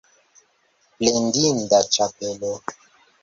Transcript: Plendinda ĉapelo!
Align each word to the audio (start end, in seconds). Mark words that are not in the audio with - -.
Plendinda 0.95 1.81
ĉapelo! 1.97 2.53